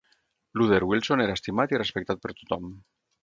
Luther 0.61 0.83
Wilson 0.91 1.21
era 1.27 1.35
estimat 1.39 1.75
i 1.75 1.79
respectat 1.81 2.23
per 2.25 2.35
tothom. 2.43 2.73